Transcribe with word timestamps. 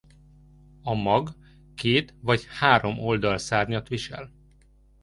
A 0.81 0.93
mag 0.95 1.29
két 1.75 2.13
vagy 2.21 2.45
három 2.49 2.99
oldalszárnyat 2.99 3.87
visel. 3.87 4.31